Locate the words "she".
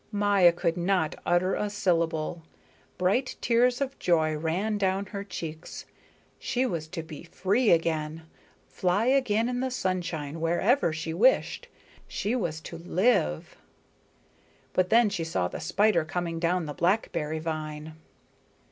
6.39-6.65, 10.91-11.13, 12.07-12.35, 15.11-15.23